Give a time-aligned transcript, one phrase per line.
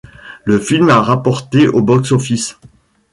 [0.45, 2.57] Le film a rapporté au box-office.